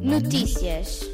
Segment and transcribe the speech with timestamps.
[0.00, 1.08] Notícias.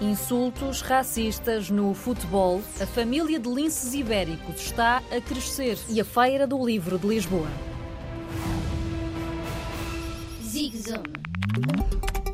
[0.00, 2.60] Insultos racistas no futebol.
[2.80, 7.48] A família de linces ibéricos está a crescer e a Feira do Livro de Lisboa.
[10.42, 10.82] Zig.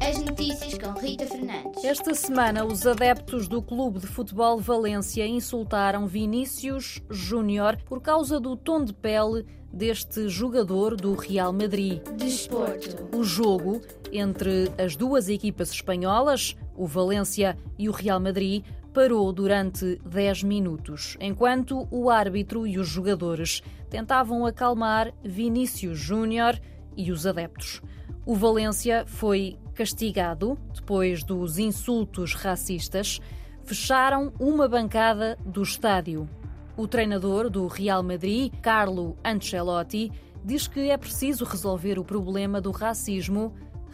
[0.00, 1.84] As notícias com Rita Fernandes.
[1.84, 8.56] Esta semana, os adeptos do Clube de Futebol Valência insultaram Vinícius Júnior por causa do
[8.56, 12.00] tom de pele deste jogador do Real Madrid.
[12.16, 13.16] Desporto.
[13.16, 13.80] O jogo
[14.12, 21.16] entre as duas equipas espanholas, o Valência e o Real Madrid, parou durante 10 minutos,
[21.20, 26.58] enquanto o árbitro e os jogadores tentavam acalmar Vinícius Júnior
[26.96, 27.80] e os adeptos.
[28.26, 33.20] O Valência foi castigado depois dos insultos racistas.
[33.64, 36.28] Fecharam uma bancada do estádio.
[36.78, 40.12] O treinador do Real Madrid, Carlo Ancelotti,
[40.44, 43.52] diz que é preciso resolver o problema do racismo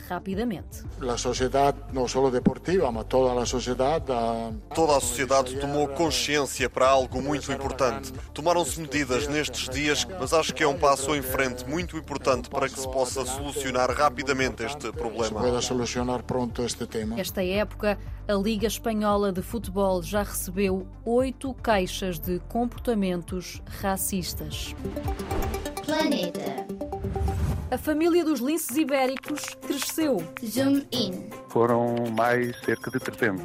[0.08, 0.82] rapidamente.
[1.00, 4.06] La sociedade, não só deportiva, mas toda a sociedade.
[4.74, 8.12] Toda a sociedade tomou consciência para algo muito importante.
[8.32, 12.68] Tomaram-se medidas nestes dias, mas acho que é um passo em frente muito importante para
[12.68, 15.40] que se possa solucionar rapidamente este problema.
[15.40, 17.18] Pueda solucionar pronto este tema.
[17.20, 24.74] Esta época, a Liga Espanhola de Futebol já recebeu oito queixas de comportamentos racistas.
[25.84, 26.83] Planeta.
[27.74, 30.18] A família dos linces ibéricos cresceu.
[30.44, 31.28] Zoom in.
[31.48, 33.42] Foram mais cerca de 300.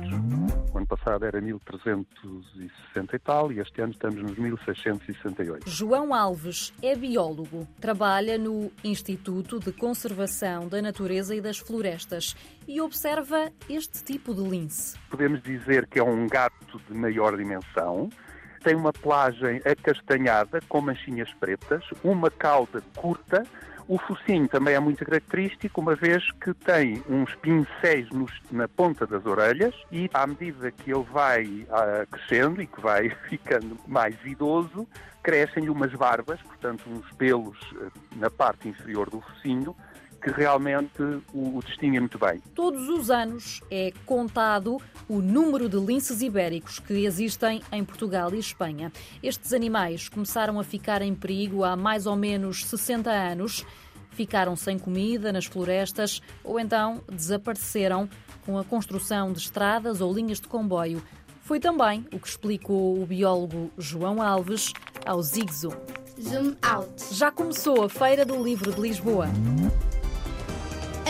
[0.71, 5.67] O ano passado era 1360 e tal, e este ano estamos nos 1668.
[5.67, 7.67] João Alves é biólogo.
[7.81, 12.35] Trabalha no Instituto de Conservação da Natureza e das Florestas
[12.67, 14.95] e observa este tipo de lince.
[15.09, 18.11] Podemos dizer que é um gato de maior dimensão.
[18.63, 23.43] Tem uma pelagem acastanhada com manchinhas pretas, uma cauda curta.
[23.87, 29.07] O focinho também é muito característico, uma vez que tem uns pincéis nos- na ponta
[29.07, 34.15] das orelhas e, à medida que ele vai ah, crescendo e que vai ficando mais
[34.23, 34.87] idoso,
[35.23, 37.87] crescem-lhe umas barbas, portanto, uns pelos eh,
[38.17, 39.75] na parte inferior do focinho,
[40.21, 41.01] que realmente
[41.33, 42.41] o, o distinguem muito bem.
[42.53, 48.39] Todos os anos é contado o número de linces ibéricos que existem em Portugal e
[48.39, 48.91] Espanha.
[49.23, 53.65] Estes animais começaram a ficar em perigo há mais ou menos 60 anos.
[54.11, 58.09] Ficaram sem comida nas florestas ou então desapareceram
[58.45, 61.01] com a construção de estradas ou linhas de comboio.
[61.41, 64.71] Foi também o que explicou o biólogo João Alves
[65.05, 65.73] ao Zig Zoom.
[66.21, 66.91] Zoom out.
[67.11, 69.27] Já começou a Feira do Livro de Lisboa.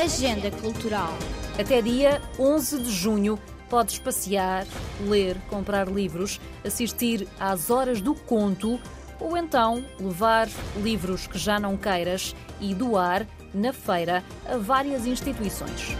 [0.02, 1.14] Agenda cultural.
[1.60, 3.38] Até dia 11 de junho
[3.70, 4.66] podes passear,
[5.02, 8.80] ler, comprar livros, assistir às horas do conto
[9.20, 15.98] ou então levar livros que já não queiras e doar na feira a várias instituições.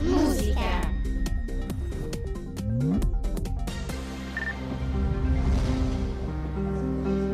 [0.00, 0.60] Música.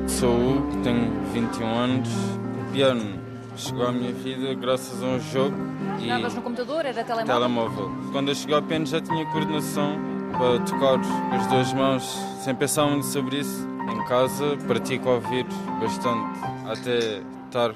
[0.08, 2.08] Sou tenho 21 anos.
[2.08, 3.25] O piano
[3.56, 5.56] chegou à minha vida graças a um jogo
[5.98, 6.84] e Jogavas no computador?
[6.84, 7.34] Era telemóvel?
[7.34, 8.12] telemóvel.
[8.12, 9.98] Quando eu cheguei ao piano já tinha coordenação
[10.32, 12.02] para tocar com as duas mãos,
[12.42, 13.66] sem pensar muito sobre isso.
[13.90, 15.46] Em casa pratico ouvir
[15.80, 17.74] bastante, até estar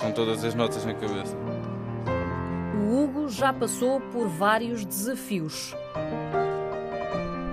[0.00, 1.36] com todas as notas na cabeça.
[2.76, 5.74] O Hugo já passou por vários desafios.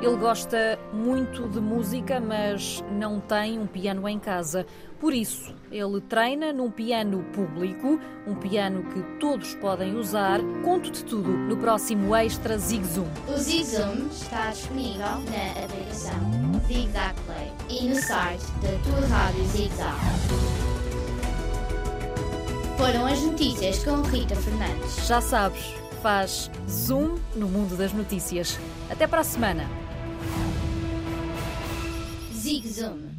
[0.01, 4.65] Ele gosta muito de música, mas não tem um piano em casa.
[4.97, 10.39] Por isso, ele treina num piano público, um piano que todos podem usar.
[10.63, 13.07] Conto-te tudo no próximo Extra Zig Zoom.
[13.27, 16.13] O Zig Zoom está disponível na aplicação
[16.65, 20.59] Zig Zag Play e no site da tua rádio Zig Zag.
[22.77, 25.05] Foram as notícias com Rita Fernandes.
[25.05, 28.59] Já sabes, faz zoom no mundo das notícias.
[28.89, 29.65] Até para a semana.
[32.33, 33.09] Zig Zoom.